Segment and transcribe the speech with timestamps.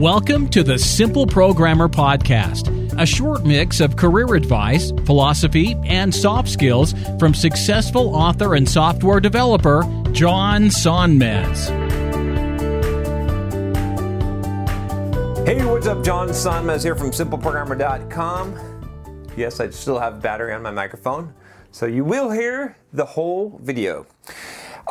[0.00, 6.48] Welcome to the Simple Programmer Podcast, a short mix of career advice, philosophy, and soft
[6.48, 11.68] skills from successful author and software developer John Sonmez.
[15.44, 16.02] Hey, what's up?
[16.02, 19.28] John Sonmez here from SimpleProgrammer.com.
[19.36, 21.34] Yes, I still have battery on my microphone,
[21.72, 24.06] so you will hear the whole video.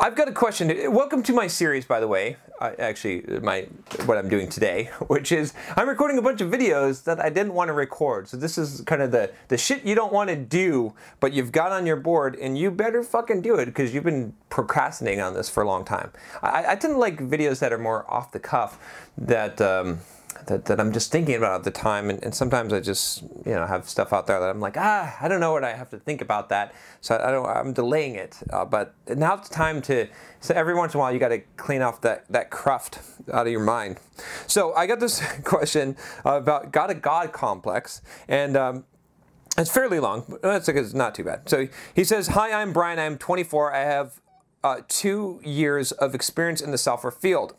[0.00, 0.72] I've got a question.
[0.94, 2.38] Welcome to my series, by the way.
[2.58, 3.66] I, actually, my
[4.06, 7.52] what I'm doing today, which is I'm recording a bunch of videos that I didn't
[7.52, 8.26] want to record.
[8.26, 11.52] So this is kind of the the shit you don't want to do, but you've
[11.52, 15.34] got on your board, and you better fucking do it because you've been procrastinating on
[15.34, 16.10] this for a long time.
[16.42, 18.78] I, I tend to like videos that are more off the cuff,
[19.18, 19.60] that.
[19.60, 19.98] Um,
[20.46, 23.52] that, that I'm just thinking about at the time, and, and, sometimes I just you
[23.52, 25.90] know have stuff out there that I'm like ah I don't know what I have
[25.90, 28.36] to think about that, so I don't I'm delaying it.
[28.50, 30.08] Uh, but now it's time to
[30.40, 33.00] so every once in a while you got to clean off that that cruft
[33.32, 33.98] out of your mind.
[34.46, 38.84] So I got this question about got a God complex, and um,
[39.58, 40.38] it's fairly long.
[40.42, 41.48] That's it's not too bad.
[41.48, 42.98] So he says, "Hi, I'm Brian.
[42.98, 43.74] I'm 24.
[43.74, 44.20] I have
[44.62, 47.54] uh, two years of experience in the software field."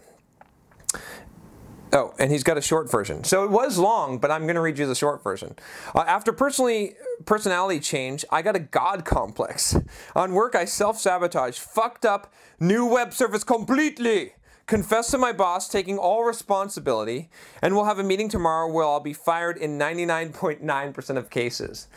[1.94, 3.24] Oh, and he's got a short version.
[3.24, 5.56] So it was long, but I'm going to read you the short version.
[5.94, 9.76] Uh, after personally personality change, I got a god complex.
[10.16, 14.34] On work, I self-sabotage, fucked up new web service completely.
[14.68, 17.30] Confess to my boss, taking all responsibility,
[17.62, 21.88] and we'll have a meeting tomorrow where I'll be fired in 99.9% of cases.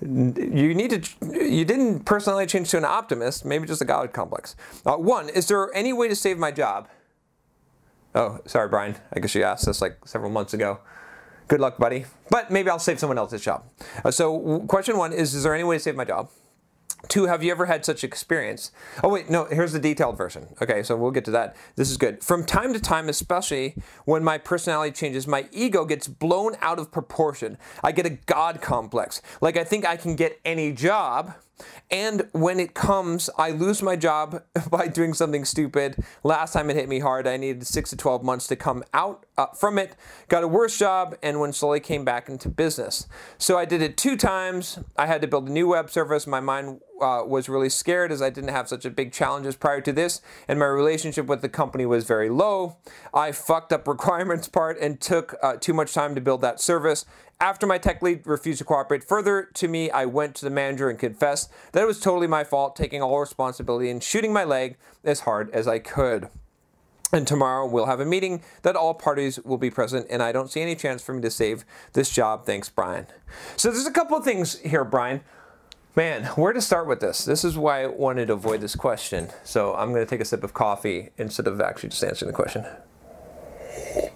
[0.00, 1.46] You need to.
[1.46, 4.56] You didn't personality change to an optimist, maybe just a god complex.
[4.84, 6.88] Uh, one, is there any way to save my job?
[8.14, 8.96] Oh, sorry, Brian.
[9.12, 10.80] I guess you asked this like several months ago.
[11.48, 12.06] Good luck, buddy.
[12.30, 13.64] But maybe I'll save someone else's job.
[14.04, 16.30] Uh, so, question one is Is there any way to save my job?
[17.08, 18.72] Two, have you ever had such experience?
[19.02, 20.48] Oh, wait, no, here's the detailed version.
[20.62, 21.54] Okay, so we'll get to that.
[21.76, 22.24] This is good.
[22.24, 26.90] From time to time, especially when my personality changes, my ego gets blown out of
[26.90, 27.58] proportion.
[27.82, 29.20] I get a God complex.
[29.40, 31.34] Like I think I can get any job,
[31.90, 36.02] and when it comes, I lose my job by doing something stupid.
[36.22, 39.26] Last time it hit me hard, I needed six to 12 months to come out
[39.36, 39.94] uh, from it.
[40.28, 43.06] Got a worse job, and when slowly came back into business.
[43.38, 44.78] So I did it two times.
[44.96, 46.26] I had to build a new web service.
[46.26, 49.80] My mind uh, was really scared as I didn't have such a big challenges prior
[49.82, 52.78] to this, and my relationship with the company was very low.
[53.12, 57.04] I fucked up requirements part and took uh, too much time to build that service.
[57.40, 60.88] After my tech lead refused to cooperate further to me, I went to the manager
[60.88, 64.76] and confessed that it was totally my fault, taking all responsibility and shooting my leg
[65.02, 66.28] as hard as I could.
[67.12, 70.50] And tomorrow we'll have a meeting that all parties will be present, and I don't
[70.50, 72.44] see any chance for me to save this job.
[72.44, 73.06] Thanks, Brian.
[73.56, 75.20] So there's a couple of things here, Brian.
[75.96, 77.24] Man, where to start with this?
[77.24, 79.28] This is why I wanted to avoid this question.
[79.44, 82.36] So I'm going to take a sip of coffee instead of actually just answering the
[82.36, 82.64] question.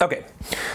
[0.00, 0.24] Okay,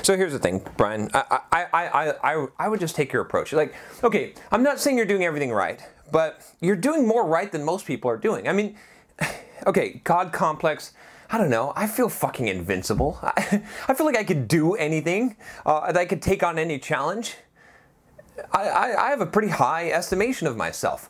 [0.01, 1.09] so here's the thing, Brian.
[1.13, 3.53] I, I, I, I, I would just take your approach.
[3.53, 3.73] Like,
[4.03, 7.85] okay, I'm not saying you're doing everything right, but you're doing more right than most
[7.85, 8.47] people are doing.
[8.47, 8.75] I mean,
[9.67, 10.93] okay, God complex.
[11.31, 11.73] I don't know.
[11.75, 13.19] I feel fucking invincible.
[13.23, 15.35] I, I feel like I could do anything.
[15.65, 17.35] Uh, I could take on any challenge.
[18.51, 21.09] I, I, I have a pretty high estimation of myself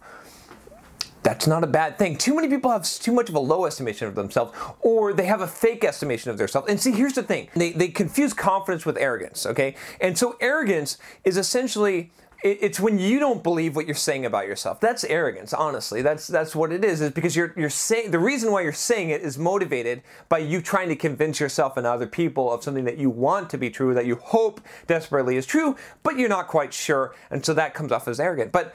[1.30, 2.18] that's not a bad thing.
[2.18, 4.52] Too many people have too much of a low estimation of themselves,
[4.82, 6.68] or they have a fake estimation of themselves.
[6.68, 9.76] And see, here's the thing they, they confuse confidence with arrogance, okay?
[10.02, 14.80] And so, arrogance is essentially it's when you don't believe what you're saying about yourself.
[14.80, 16.02] That's arrogance, honestly.
[16.02, 17.02] That's that's what it is.
[17.02, 20.62] Is because you're you're saying the reason why you're saying it is motivated by you
[20.62, 23.94] trying to convince yourself and other people of something that you want to be true,
[23.94, 27.92] that you hope desperately is true, but you're not quite sure, and so that comes
[27.92, 28.52] off as arrogant.
[28.54, 28.74] But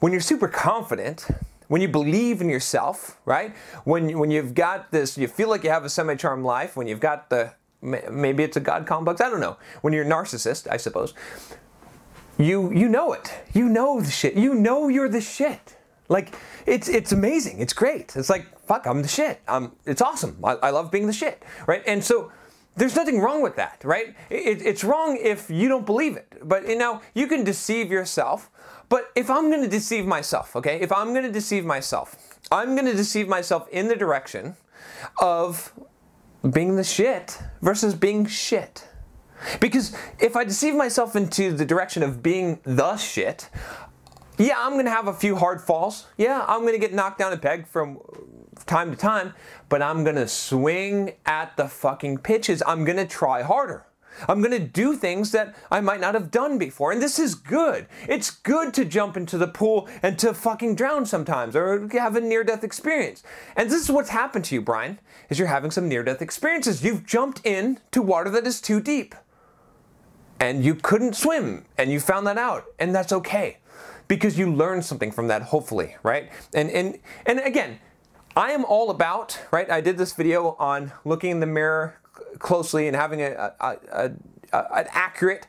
[0.00, 1.28] when you're super confident,
[1.68, 3.54] when you believe in yourself, right?
[3.84, 6.76] When when you've got this, you feel like you have a semi-charmed life.
[6.76, 9.20] When you've got the maybe it's a God complex.
[9.20, 9.56] I don't know.
[9.82, 11.14] When you're a narcissist, I suppose.
[12.38, 13.32] You you know it.
[13.52, 14.34] You know the shit.
[14.34, 15.76] You know you're the shit.
[16.08, 16.34] Like
[16.66, 17.60] it's it's amazing.
[17.60, 18.16] It's great.
[18.16, 18.86] It's like fuck.
[18.86, 19.40] I'm the shit.
[19.46, 19.72] I'm.
[19.86, 20.38] It's awesome.
[20.42, 21.42] I, I love being the shit.
[21.66, 21.82] Right.
[21.86, 22.32] And so
[22.78, 24.14] there's nothing wrong with that, right?
[24.30, 26.40] It, it's wrong if you don't believe it.
[26.42, 28.50] But you know, you can deceive yourself
[28.88, 32.74] but if I'm going to deceive myself, okay, if I'm going to deceive myself, I'm
[32.74, 34.56] going to deceive myself in the direction
[35.20, 35.72] of
[36.50, 38.88] being the shit versus being shit.
[39.60, 43.50] Because if I deceive myself into the direction of being the shit,
[44.36, 46.06] yeah, I'm gonna have a few hard falls.
[46.16, 47.98] Yeah, I'm gonna get knocked down a peg from
[48.66, 49.34] time to time,
[49.68, 52.62] but I'm gonna swing at the fucking pitches.
[52.66, 53.86] I'm gonna try harder.
[54.26, 56.90] I'm going to do things that I might not have done before.
[56.90, 57.86] And this is good.
[58.08, 62.20] It's good to jump into the pool and to fucking drown sometimes or have a
[62.20, 63.22] near death experience.
[63.54, 66.82] And this is what's happened to you, Brian, is you're having some near death experiences.
[66.82, 69.14] You've jumped in to water that is too deep.
[70.40, 72.66] And you couldn't swim and you found that out.
[72.78, 73.58] And that's okay.
[74.06, 76.30] Because you learned something from that, hopefully, right?
[76.54, 77.78] And and and again,
[78.38, 79.68] I am all about, right?
[79.68, 81.98] I did this video on looking in the mirror
[82.38, 84.12] closely and having a, a, a,
[84.52, 85.48] an accurate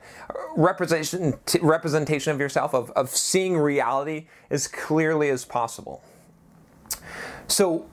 [0.58, 6.02] representation representation of yourself, of, of seeing reality as clearly as possible.
[7.48, 7.86] So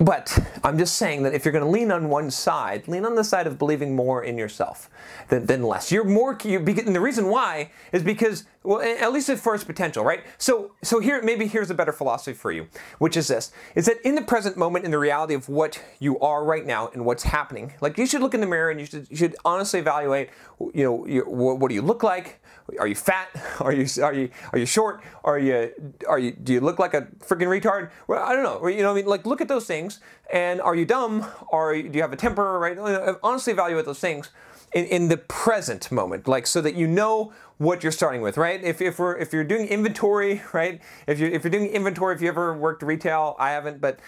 [0.00, 3.16] but I'm just saying that if you're going to lean on one side, lean on
[3.16, 4.88] the side of believing more in yourself
[5.28, 5.90] than, than less.
[5.90, 10.04] You're more, you're, and the reason why is because, well, at least at first potential,
[10.04, 10.24] right?
[10.36, 12.66] So, so here, maybe here's a better philosophy for you,
[12.98, 16.18] which is this: is that in the present moment, in the reality of what you
[16.20, 18.86] are right now and what's happening, like you should look in the mirror and you
[18.86, 20.30] should, you should honestly evaluate,
[20.74, 22.40] you know, your, what, what do you look like?
[22.78, 23.28] Are you fat?
[23.60, 25.02] Are you are you are you short?
[25.24, 25.72] Are you
[26.06, 27.90] are you do you look like a freaking retard?
[28.06, 28.66] Well, I don't know.
[28.68, 30.00] You know, I mean, like look at those things.
[30.30, 31.24] And are you dumb?
[31.48, 32.58] Or do you have a temper?
[32.58, 32.76] Right?
[33.22, 34.30] Honestly, evaluate those things
[34.72, 38.62] in, in the present moment, like so that you know what you're starting with, right?
[38.62, 40.80] If, if we're if you're doing inventory, right?
[41.06, 43.98] If you if you're doing inventory, if you ever worked retail, I haven't, but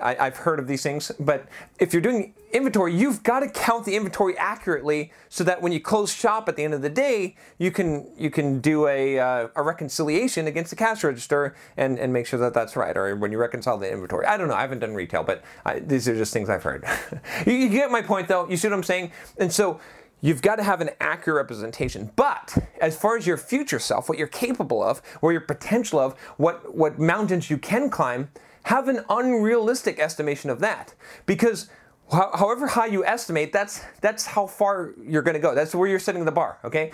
[0.00, 1.10] I, I've heard of these things.
[1.18, 5.72] But if you're doing inventory, you've got to count the inventory accurately so that when
[5.72, 9.18] you close shop at the end of the day, you can you can do a,
[9.18, 12.96] uh, a reconciliation against the cash register and, and make sure that that's right.
[12.96, 14.54] Or when you reconcile the inventory, I don't know.
[14.54, 16.84] I haven't done retail, but I, these are just things I've heard.
[17.46, 18.46] you, you get my point, though.
[18.48, 19.12] You see what I'm saying?
[19.38, 19.80] And so
[20.20, 22.10] You've got to have an accurate representation.
[22.16, 26.18] But as far as your future self, what you're capable of, or your potential of,
[26.36, 28.30] what, what mountains you can climb,
[28.64, 30.94] have an unrealistic estimation of that.
[31.26, 31.68] Because
[32.10, 35.54] however high you estimate, that's, that's how far you're going to go.
[35.54, 36.92] That's where you're setting the bar, okay?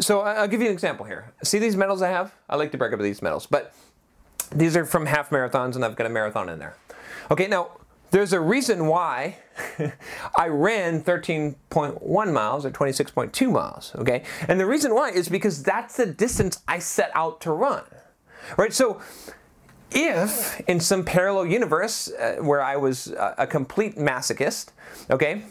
[0.00, 1.32] So I'll give you an example here.
[1.42, 2.34] See these medals I have?
[2.48, 3.74] I like to break up these medals, but
[4.54, 6.76] these are from half marathons, and I've got a marathon in there.
[7.30, 7.68] Okay, now
[8.14, 9.38] there's a reason why
[10.36, 14.22] I ran 13.1 miles or 26.2 miles, okay?
[14.46, 17.82] And the reason why is because that's the distance I set out to run,
[18.56, 18.72] right?
[18.72, 19.00] So
[19.90, 24.68] if in some parallel universe uh, where I was a, a complete masochist,
[25.10, 25.42] okay,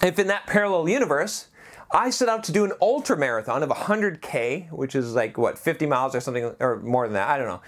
[0.00, 1.48] if in that parallel universe
[1.90, 5.86] I set out to do an ultra marathon of 100K, which is like what, 50
[5.86, 7.60] miles or something, or more than that, I don't know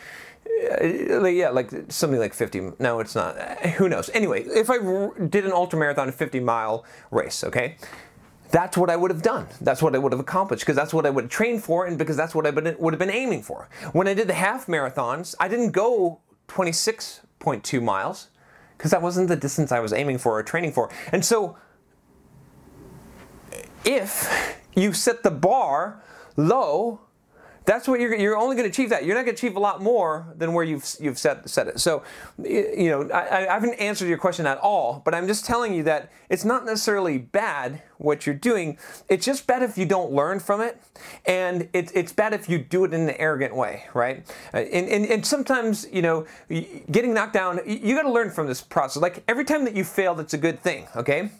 [0.70, 2.72] Uh, yeah, like something like 50.
[2.78, 3.38] No, it's not.
[3.38, 4.10] Uh, who knows?
[4.14, 4.78] Anyway, if I
[5.28, 7.76] did an ultra marathon, a 50 mile race, okay,
[8.50, 9.46] that's what I would have done.
[9.60, 11.98] That's what I would have accomplished because that's what I would have trained for, and
[11.98, 13.68] because that's what I would have been aiming for.
[13.92, 18.28] When I did the half marathons, I didn't go 26.2 miles
[18.76, 20.90] because that wasn't the distance I was aiming for or training for.
[21.12, 21.56] And so,
[23.84, 26.02] if you set the bar
[26.36, 27.00] low
[27.70, 29.04] that's what you're, you're only going to achieve that.
[29.04, 31.78] You're not going to achieve a lot more than where you've, you've set, set it.
[31.78, 32.02] So,
[32.42, 35.84] you know, I, I haven't answered your question at all, but I'm just telling you
[35.84, 38.76] that it's not necessarily bad what you're doing.
[39.08, 40.82] It's just bad if you don't learn from it.
[41.26, 44.26] And it, it's bad if you do it in an arrogant way, right?
[44.52, 46.26] Uh, and, and, and sometimes, you know,
[46.90, 49.00] getting knocked down, you got to learn from this process.
[49.00, 51.30] Like every time that you fail, that's a good thing, okay?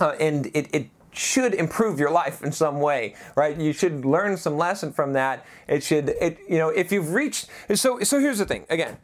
[0.00, 3.56] Uh, and it, it should improve your life in some way, right?
[3.56, 5.44] You should learn some lesson from that.
[5.66, 8.96] It should, it, you know, if you've reached, so, so here's the thing, again,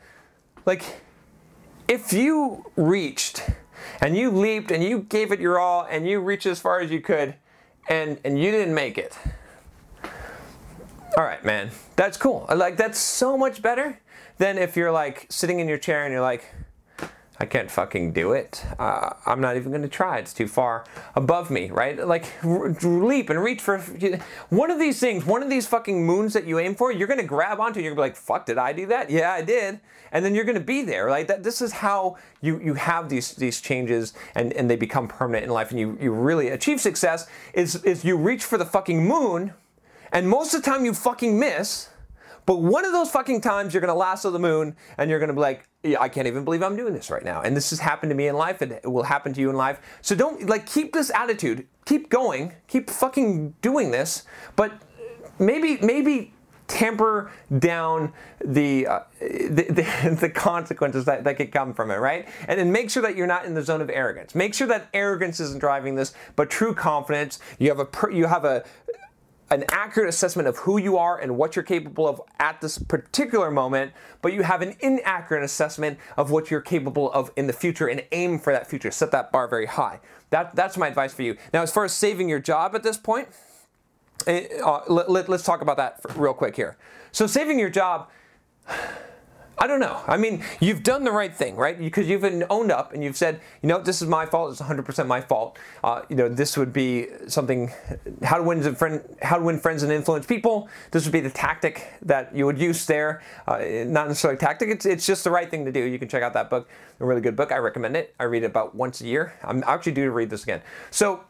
[0.65, 0.83] like,
[1.89, 3.49] if you reached
[4.01, 6.91] and you leaped and you gave it your all and you reached as far as
[6.91, 7.35] you could
[7.89, 9.17] and, and you didn't make it,
[11.17, 12.47] all right, man, that's cool.
[12.55, 14.01] Like, that's so much better
[14.39, 16.45] than if you're like sitting in your chair and you're like,
[17.39, 18.65] I can't fucking do it.
[18.79, 20.19] Uh, I'm not even going to try.
[20.19, 22.07] It's too far above me, right?
[22.07, 23.79] Like r- leap and reach for
[24.49, 26.91] one of these things, one of these fucking moons that you aim for.
[26.91, 27.81] You're going to grab onto.
[27.81, 29.11] You're going to be like, "Fuck, did I do that?
[29.11, 29.81] Yeah, I did."
[30.13, 31.11] And then you're going to be there.
[31.11, 31.43] Like that.
[31.43, 35.51] This is how you you have these these changes and and they become permanent in
[35.51, 37.29] life, and you you really achieve success.
[37.53, 39.53] Is is you reach for the fucking moon,
[40.11, 41.91] and most of the time you fucking miss
[42.47, 45.41] but one of those fucking times you're gonna lasso the moon and you're gonna be
[45.41, 47.43] like, I can't even believe I'm doing this right now.
[47.43, 49.57] And this has happened to me in life, and it will happen to you in
[49.57, 49.81] life.
[50.01, 54.25] So don't like keep this attitude, keep going, keep fucking doing this,
[54.57, 54.73] but
[55.39, 56.33] maybe maybe
[56.69, 58.13] tamper down
[58.45, 62.29] the, uh, the, the, the, consequences that, that could come from it, right?
[62.49, 64.35] And then make sure that you're not in the zone of arrogance.
[64.35, 67.39] Make sure that arrogance isn't driving this, but true confidence.
[67.59, 68.65] You have a, you have a,
[69.51, 73.51] an accurate assessment of who you are and what you're capable of at this particular
[73.51, 77.87] moment, but you have an inaccurate assessment of what you're capable of in the future
[77.87, 78.91] and aim for that future.
[78.91, 80.01] Set that bar very high.
[80.31, 81.37] That, that's my advice for you.
[81.53, 83.29] Now, as far as saving your job at this point,
[84.27, 86.77] eh, uh, let, let, let's talk about that real quick here.
[87.13, 88.09] So, saving your job
[89.59, 90.03] I don't know.
[90.07, 91.79] I mean, you've done the right thing, right?
[91.79, 94.53] Because you've owned up and you've said, you know, this is my fault.
[94.53, 95.59] It's 100% my fault.
[95.83, 97.73] Uh, you know, this would be something.
[98.23, 100.69] How to win friend, how to win friends and influence people.
[100.91, 103.23] This would be the tactic that you would use there.
[103.49, 104.69] Uh, not necessarily tactic.
[104.69, 105.81] It's, it's just the right thing to do.
[105.81, 106.69] You can check out that book.
[107.01, 107.51] A really good book.
[107.51, 108.15] I recommend it.
[108.21, 109.35] I read it about once a year.
[109.43, 110.61] I'm actually due to read this again.
[110.91, 111.25] So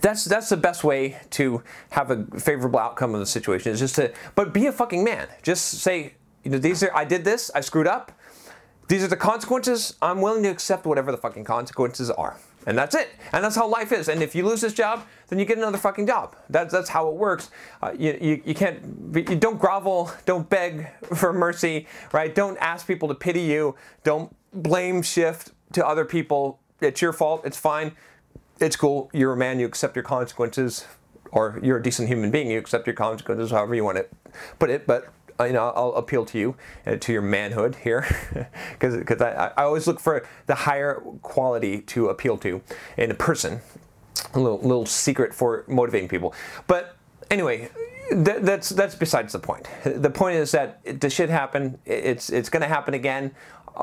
[0.00, 3.96] that's that's the best way to have a favorable outcome of the situation is just
[3.96, 6.14] to but be a fucking man just say
[6.44, 8.12] you know, these are I did this, I screwed up.
[8.88, 9.94] These are the consequences.
[10.00, 12.38] I'm willing to accept whatever the fucking consequences are.
[12.66, 13.10] And that's it.
[13.32, 14.08] And that's how life is.
[14.08, 16.36] And if you lose this job, then you get another fucking job.
[16.50, 17.50] That's, that's how it works.
[17.82, 18.80] Uh, you, you, you can't,
[19.14, 22.34] you don't grovel, don't beg for mercy, right?
[22.34, 23.74] Don't ask people to pity you.
[24.04, 26.60] Don't blame shift to other people.
[26.80, 27.42] It's your fault.
[27.44, 27.92] It's fine.
[28.60, 29.10] It's cool.
[29.12, 29.60] You're a man.
[29.60, 30.86] You accept your consequences.
[31.30, 32.50] Or you're a decent human being.
[32.50, 34.06] You accept your consequences, however you want to
[34.58, 34.86] put it.
[34.86, 38.06] But you know, I'll appeal to you, uh, to your manhood here,
[38.78, 42.60] because I, I always look for the higher quality to appeal to
[42.96, 43.60] in a person.
[44.34, 46.34] A little, little secret for motivating people.
[46.66, 46.96] But
[47.30, 47.70] anyway,
[48.10, 49.68] th- that's that's besides the point.
[49.84, 51.78] The point is that the shit happen.
[51.86, 53.34] It's it's to happen again.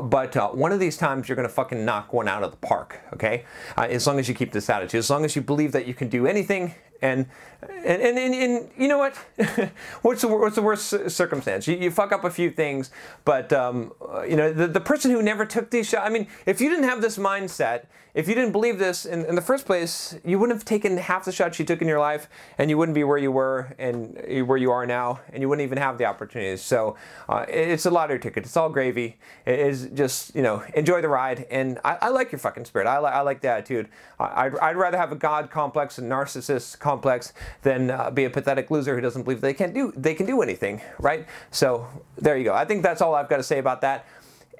[0.03, 2.99] But uh, one of these times you're to fucking knock one out of the park,
[3.13, 3.45] okay?
[3.77, 5.93] Uh, as long as you keep this attitude, as long as you believe that you
[5.93, 7.27] can do anything and
[7.61, 9.15] and, and, and, and, you know what?
[10.01, 11.67] what's the what's the worst circumstance?
[11.67, 12.91] You, you fuck up a few things,
[13.23, 13.91] but um,
[14.27, 16.05] you know the, the person who never took these shots.
[16.05, 19.35] I mean, if you didn't have this mindset, if you didn't believe this in, in
[19.35, 22.29] the first place, you wouldn't have taken half the shots you took in your life,
[22.57, 24.15] and you wouldn't be where you were and
[24.47, 26.61] where you are now, and you wouldn't even have the opportunities.
[26.61, 26.95] So
[27.27, 28.45] uh, it's a lottery ticket.
[28.45, 29.17] It's all gravy.
[29.45, 31.45] It is just you know enjoy the ride.
[31.51, 32.87] And I, I like your fucking spirit.
[32.87, 33.89] I, li- I like the attitude.
[34.19, 38.69] I'd, I'd rather have a god complex and narcissist complex than uh, be a pathetic
[38.69, 41.25] loser who doesn't believe they can do they can do anything, right?
[41.49, 42.53] So there you go.
[42.53, 44.05] I think that's all I've got to say about that.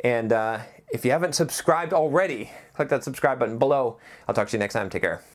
[0.03, 0.59] And uh,
[0.91, 3.97] if you haven't subscribed already, click that subscribe button below.
[4.27, 4.89] I'll talk to you next time.
[4.89, 5.34] Take care.